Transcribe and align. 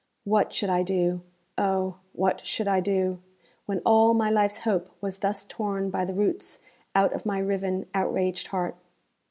What 0.23 0.51
should 0.51 0.71
I 0.71 0.81
do 0.81 1.21
oh! 1.59 1.97
what 2.13 2.43
should 2.43 2.67
I 2.67 2.79
do 2.79 3.19
when 3.67 3.83
all 3.85 4.15
my 4.15 4.31
life's 4.31 4.61
hope 4.61 4.89
was 4.99 5.19
thus 5.19 5.45
torn 5.45 5.91
by 5.91 6.05
the 6.05 6.13
roots 6.15 6.57
out 6.95 7.13
of 7.13 7.23
my 7.23 7.37
riven, 7.37 7.85
outraged 7.93 8.47
heart? 8.47 8.73